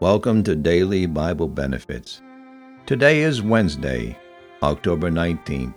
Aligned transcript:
Welcome 0.00 0.42
to 0.44 0.56
Daily 0.56 1.04
Bible 1.04 1.46
Benefits. 1.46 2.22
Today 2.86 3.20
is 3.20 3.42
Wednesday, 3.42 4.16
October 4.62 5.10
19th. 5.10 5.74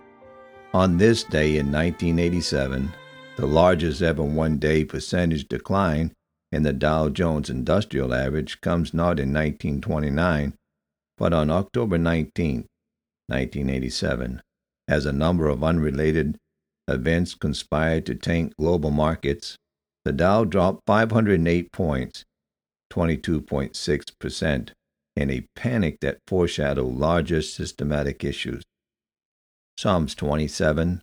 On 0.73 0.97
this 0.97 1.25
day 1.25 1.57
in 1.57 1.69
1987, 1.69 2.93
the 3.35 3.45
largest 3.45 4.01
ever 4.01 4.23
one 4.23 4.59
day 4.59 4.85
percentage 4.85 5.49
decline 5.49 6.13
in 6.53 6.63
the 6.63 6.71
Dow 6.71 7.09
Jones 7.09 7.49
Industrial 7.49 8.13
Average 8.13 8.61
comes 8.61 8.93
not 8.93 9.19
in 9.19 9.33
1929, 9.33 10.53
but 11.17 11.33
on 11.33 11.51
October 11.51 11.97
19, 11.97 12.65
1987, 13.27 14.41
as 14.87 15.05
a 15.05 15.11
number 15.11 15.49
of 15.49 15.65
unrelated 15.65 16.37
events 16.87 17.35
conspired 17.35 18.05
to 18.05 18.15
tank 18.15 18.53
global 18.57 18.89
markets. 18.89 19.57
The 20.05 20.13
Dow 20.13 20.45
dropped 20.45 20.83
508 20.87 21.73
points 21.73 22.23
22.6%, 22.93 24.69
in 25.15 25.29
a 25.29 25.45
panic 25.55 25.99
that 26.01 26.19
foreshadowed 26.27 26.93
larger 26.93 27.41
systematic 27.41 28.23
issues. 28.23 28.63
Psalms 29.77 30.13
27 30.15 31.01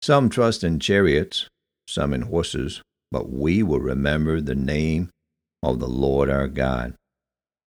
Some 0.00 0.28
trust 0.28 0.62
in 0.62 0.78
chariots, 0.78 1.48
some 1.88 2.14
in 2.14 2.22
horses, 2.22 2.80
but 3.10 3.30
we 3.30 3.62
will 3.62 3.80
remember 3.80 4.40
the 4.40 4.54
name 4.54 5.10
of 5.62 5.80
the 5.80 5.88
Lord 5.88 6.30
our 6.30 6.48
God. 6.48 6.94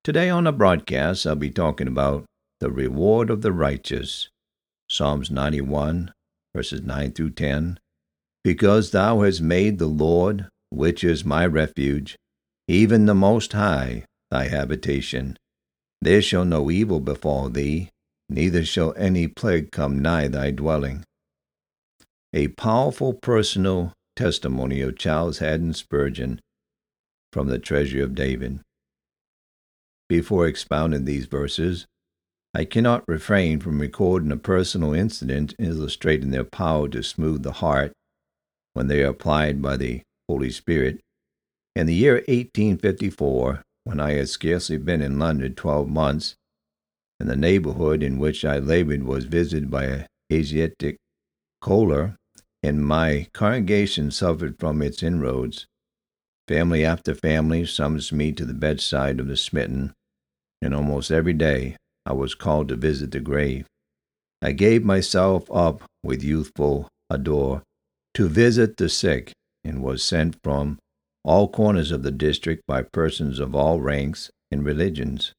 Today 0.04 0.30
on 0.30 0.46
the 0.46 0.52
broadcast, 0.52 1.26
I'll 1.26 1.36
be 1.36 1.50
talking 1.50 1.88
about 1.88 2.26
the 2.60 2.72
reward 2.72 3.30
of 3.30 3.42
the 3.42 3.52
righteous. 3.52 4.30
Psalms 4.90 5.30
91, 5.32 6.14
verses 6.56 6.82
9 6.82 7.12
through 7.12 7.32
10. 7.32 7.80
Because 8.44 8.92
thou 8.92 9.22
hast 9.22 9.42
made 9.42 9.80
the 9.80 9.88
Lord, 9.88 10.48
which 10.70 11.04
is 11.04 11.26
my 11.26 11.46
refuge, 11.46 12.16
even 12.68 13.06
the 13.06 13.16
Most 13.16 13.54
High, 13.54 14.06
thy 14.32 14.48
habitation. 14.48 15.38
There 16.02 16.22
shall 16.22 16.46
no 16.46 16.72
evil 16.72 17.00
befall 17.00 17.50
thee, 17.50 17.90
neither 18.30 18.66
shall 18.66 18.94
any 18.98 19.28
plague 19.28 19.72
come 19.72 20.02
nigh 20.02 20.28
thy 20.28 20.52
dwelling. 20.52 21.04
A 22.34 22.50
powerful 22.50 23.14
personal 23.14 23.94
testimony 24.16 24.82
of 24.82 24.98
Charles 24.98 25.40
Haddon 25.40 25.74
Spurgeon 25.74 26.40
from 27.32 27.48
the 27.48 27.60
Treasury 27.60 28.02
of 28.02 28.16
David. 28.16 28.60
Before 30.10 30.48
expounding 30.48 31.06
these 31.06 31.26
verses, 31.26 31.86
I 32.54 32.64
cannot 32.66 33.08
refrain 33.08 33.60
from 33.60 33.82
recording 33.82 34.32
a 34.32 34.38
personal 34.38 34.94
incident 34.94 35.54
illustrating 35.60 36.32
their 36.32 36.44
power 36.44 36.88
to 36.90 37.04
smooth 37.04 37.44
the 37.44 37.54
heart 37.54 37.92
when 38.74 38.88
they 38.88 39.04
are 39.04 39.10
applied 39.10 39.62
by 39.62 39.78
the 39.78 40.02
Holy 40.30 40.52
Spirit 40.52 41.02
in 41.76 41.88
the 41.88 41.94
year 41.94 42.16
1854, 42.16 43.62
when 43.84 44.00
I 44.00 44.14
had 44.14 44.30
scarcely 44.30 44.78
been 44.78 45.02
in 45.02 45.20
London 45.20 45.54
twelve 45.56 45.90
months, 45.90 46.36
and 47.20 47.30
the 47.30 47.36
neighborhood 47.36 48.02
in 48.02 48.18
which 48.18 48.44
I 48.46 48.60
labored 48.60 49.04
was 49.04 49.26
visited 49.26 49.70
by 49.70 49.84
a 49.86 50.06
Asiatic 50.32 50.98
cholera, 51.62 52.18
and 52.64 52.84
my 52.84 53.28
congregation 53.34 54.10
suffered 54.10 54.58
from 54.60 54.82
its 54.82 55.04
inroads, 55.04 55.68
family 56.48 56.84
after 56.84 57.14
family 57.14 57.66
summons 57.66 58.12
me 58.12 58.32
to 58.32 58.46
the 58.46 58.54
bedside 58.54 59.20
of 59.20 59.28
the 59.28 59.38
smitten, 59.38 59.94
and 60.62 60.74
almost 60.74 61.12
every 61.12 61.34
day 61.34 61.78
I 62.06 62.14
was 62.14 62.36
called 62.36 62.70
to 62.70 62.76
visit 62.76 63.12
the 63.12 63.20
grave. 63.20 63.68
I 64.42 64.52
gave 64.52 64.84
myself 64.84 65.50
up 65.52 65.84
with 66.04 66.24
youthful 66.24 66.88
ardor 67.10 67.62
to 68.16 68.28
visit 68.28 68.78
the 68.78 68.90
sick, 68.90 69.32
and 69.64 69.84
was 69.84 70.04
sent 70.04 70.38
from 70.44 70.80
all 71.26 71.48
corners 71.48 71.92
of 71.92 72.04
the 72.04 72.12
district 72.12 72.62
by 72.68 72.84
persons 72.84 73.40
of 73.40 73.56
all 73.56 73.82
ranks 73.82 74.30
and 74.52 74.64
religions. 74.64 75.34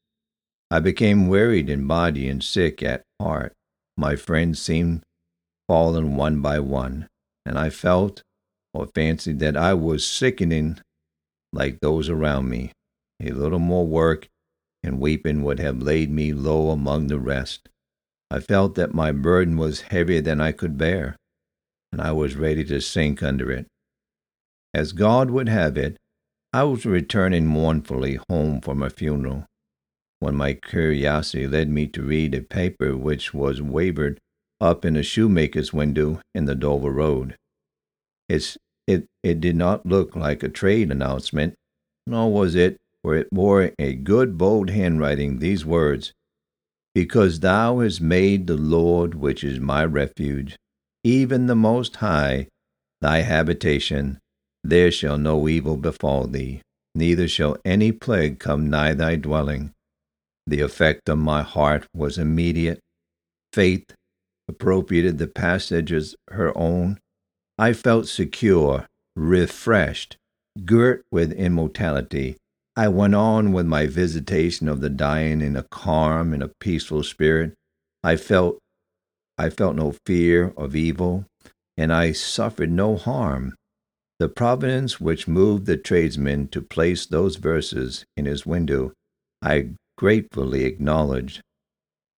I 0.68 0.80
became 0.80 1.28
wearied 1.28 1.70
in 1.70 1.86
body 1.86 2.28
and 2.28 2.42
sick 2.42 2.82
at 2.82 3.04
heart. 3.20 3.52
My 3.96 4.16
friends 4.16 4.60
seemed 4.60 5.04
fallen 5.68 6.16
one 6.16 6.40
by 6.40 6.58
one, 6.58 7.06
and 7.44 7.56
I 7.56 7.70
felt 7.70 8.22
or 8.74 8.88
fancied 8.94 9.38
that 9.38 9.56
I 9.56 9.74
was 9.74 10.04
sickening 10.04 10.80
like 11.52 11.78
those 11.80 12.08
around 12.08 12.48
me. 12.48 12.72
A 13.22 13.30
little 13.30 13.60
more 13.60 13.86
work 13.86 14.26
and 14.82 15.00
weeping 15.00 15.44
would 15.44 15.60
have 15.60 15.80
laid 15.80 16.10
me 16.10 16.32
low 16.32 16.70
among 16.70 17.06
the 17.06 17.20
rest. 17.20 17.68
I 18.28 18.40
felt 18.40 18.74
that 18.74 18.92
my 18.92 19.12
burden 19.12 19.56
was 19.56 19.82
heavier 19.82 20.20
than 20.20 20.40
I 20.40 20.50
could 20.50 20.76
bear, 20.76 21.16
and 21.92 22.02
I 22.02 22.10
was 22.10 22.34
ready 22.34 22.64
to 22.64 22.80
sink 22.80 23.22
under 23.22 23.52
it. 23.52 23.66
As 24.76 24.92
God 24.92 25.30
would 25.30 25.48
have 25.48 25.78
it, 25.78 25.96
I 26.52 26.64
was 26.64 26.84
returning 26.84 27.46
mournfully 27.46 28.18
home 28.28 28.60
from 28.60 28.82
a 28.82 28.90
funeral 28.90 29.46
when 30.20 30.34
my 30.34 30.52
curiosity 30.52 31.46
led 31.46 31.70
me 31.70 31.86
to 31.86 32.02
read 32.02 32.34
a 32.34 32.42
paper 32.42 32.94
which 32.94 33.32
was 33.32 33.62
wavered 33.62 34.18
up 34.60 34.84
in 34.84 34.94
a 34.94 35.02
shoemaker's 35.02 35.72
window 35.72 36.20
in 36.34 36.44
the 36.44 36.54
Dover 36.54 36.90
Road. 36.90 37.36
It's, 38.28 38.58
it, 38.86 39.06
it 39.22 39.40
did 39.40 39.56
not 39.56 39.86
look 39.86 40.14
like 40.14 40.42
a 40.42 40.50
trade 40.50 40.90
announcement, 40.90 41.54
nor 42.06 42.30
was 42.30 42.54
it, 42.54 42.76
for 43.02 43.16
it 43.16 43.30
bore 43.30 43.72
a 43.78 43.94
good 43.94 44.36
bold 44.36 44.68
handwriting 44.68 45.38
these 45.38 45.64
words 45.64 46.12
Because 46.94 47.40
thou 47.40 47.78
hast 47.78 48.02
made 48.02 48.46
the 48.46 48.58
Lord, 48.58 49.14
which 49.14 49.42
is 49.42 49.58
my 49.58 49.86
refuge, 49.86 50.54
even 51.02 51.46
the 51.46 51.56
Most 51.56 51.96
High, 51.96 52.48
thy 53.00 53.22
habitation, 53.22 54.20
there 54.70 54.90
shall 54.90 55.18
no 55.18 55.48
evil 55.48 55.76
befall 55.76 56.26
thee, 56.26 56.60
neither 56.94 57.28
shall 57.28 57.56
any 57.64 57.92
plague 57.92 58.38
come 58.38 58.68
nigh 58.68 58.94
thy 58.94 59.16
dwelling. 59.16 59.72
The 60.46 60.60
effect 60.60 61.08
on 61.08 61.18
my 61.18 61.42
heart 61.42 61.86
was 61.94 62.18
immediate. 62.18 62.78
Faith 63.52 63.84
appropriated 64.48 65.18
the 65.18 65.26
passage 65.26 65.92
as 65.92 66.14
her 66.28 66.56
own. 66.56 66.98
I 67.58 67.72
felt 67.72 68.06
secure, 68.06 68.86
refreshed, 69.16 70.16
girt 70.64 71.02
with 71.10 71.32
immortality. 71.32 72.36
I 72.76 72.88
went 72.88 73.14
on 73.14 73.52
with 73.52 73.66
my 73.66 73.86
visitation 73.86 74.68
of 74.68 74.80
the 74.80 74.90
dying 74.90 75.40
in 75.40 75.56
a 75.56 75.64
calm 75.64 76.32
and 76.32 76.42
a 76.42 76.52
peaceful 76.60 77.02
spirit. 77.02 77.54
I 78.04 78.16
felt 78.16 78.58
I 79.38 79.50
felt 79.50 79.76
no 79.76 79.94
fear 80.06 80.54
of 80.56 80.76
evil, 80.76 81.26
and 81.76 81.92
I 81.92 82.12
suffered 82.12 82.70
no 82.70 82.96
harm. 82.96 83.55
The 84.18 84.28
providence 84.28 84.98
which 84.98 85.28
moved 85.28 85.66
the 85.66 85.76
tradesman 85.76 86.48
to 86.48 86.62
place 86.62 87.04
those 87.04 87.36
verses 87.36 88.04
in 88.16 88.24
his 88.24 88.46
window, 88.46 88.92
I 89.42 89.70
gratefully 89.98 90.64
acknowledge, 90.64 91.42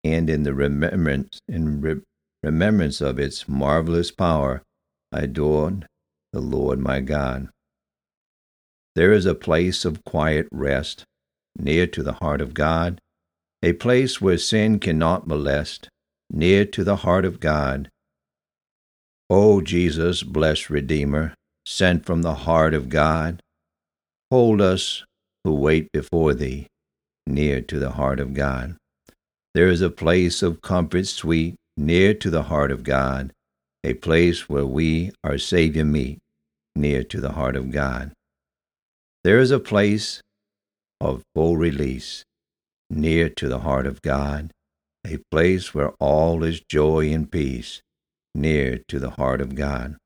and 0.04 0.30
in 0.30 0.44
the 0.44 0.54
remembrance, 0.54 1.40
in 1.48 1.80
re- 1.80 2.00
remembrance 2.42 3.00
of 3.00 3.18
its 3.18 3.48
marvelous 3.48 4.12
power, 4.12 4.62
I 5.10 5.22
adored 5.22 5.86
the 6.32 6.40
Lord 6.40 6.78
my 6.78 7.00
God. 7.00 7.48
There 8.94 9.12
is 9.12 9.26
a 9.26 9.34
place 9.34 9.84
of 9.84 10.04
quiet 10.04 10.46
rest, 10.52 11.04
near 11.56 11.86
to 11.88 12.02
the 12.04 12.14
heart 12.14 12.40
of 12.40 12.54
God, 12.54 13.00
a 13.60 13.72
place 13.72 14.20
where 14.20 14.38
sin 14.38 14.78
cannot 14.78 15.26
molest, 15.26 15.88
near 16.30 16.64
to 16.64 16.84
the 16.84 16.96
heart 16.96 17.24
of 17.24 17.40
God. 17.40 17.90
O 19.28 19.60
Jesus, 19.60 20.22
blessed 20.22 20.70
Redeemer, 20.70 21.34
sent 21.68 22.06
from 22.06 22.22
the 22.22 22.34
heart 22.34 22.72
of 22.72 22.88
God. 22.88 23.42
Hold 24.30 24.62
us 24.62 25.04
who 25.44 25.54
wait 25.54 25.92
before 25.92 26.32
thee, 26.32 26.66
near 27.26 27.60
to 27.60 27.78
the 27.78 27.90
heart 27.90 28.18
of 28.18 28.32
God. 28.32 28.76
There 29.52 29.68
is 29.68 29.82
a 29.82 29.90
place 29.90 30.42
of 30.42 30.62
comfort 30.62 31.06
sweet, 31.06 31.56
near 31.76 32.14
to 32.14 32.30
the 32.30 32.44
heart 32.44 32.70
of 32.70 32.84
God, 32.84 33.32
a 33.84 33.92
place 33.92 34.48
where 34.48 34.64
we 34.64 35.12
our 35.22 35.36
Savior 35.36 35.84
meet, 35.84 36.18
near 36.74 37.04
to 37.04 37.20
the 37.20 37.32
heart 37.32 37.54
of 37.54 37.70
God. 37.70 38.12
There 39.22 39.38
is 39.38 39.50
a 39.50 39.60
place 39.60 40.22
of 41.02 41.22
full 41.34 41.58
release, 41.58 42.24
near 42.88 43.28
to 43.28 43.46
the 43.46 43.60
heart 43.60 43.86
of 43.86 44.00
God, 44.00 44.52
a 45.06 45.18
place 45.30 45.74
where 45.74 45.90
all 46.00 46.42
is 46.44 46.60
joy 46.60 47.12
and 47.12 47.30
peace, 47.30 47.82
near 48.34 48.78
to 48.88 48.98
the 48.98 49.10
heart 49.10 49.42
of 49.42 49.54
God. 49.54 49.96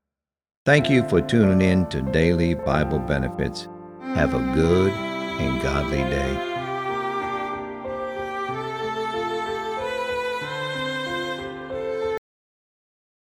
Thank 0.65 0.89
you 0.89 1.03
for 1.09 1.19
tuning 1.19 1.61
in 1.61 1.87
to 1.87 2.01
Daily 2.01 2.53
Bible 2.53 2.99
Benefits. 2.99 3.67
Have 4.15 4.33
a 4.33 4.39
good 4.55 4.93
and 4.93 5.61
godly 5.61 5.97
day. 5.97 6.52